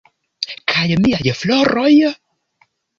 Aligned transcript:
Kaj 0.73 0.87
miaj 1.05 1.37
floroj? 1.45 1.89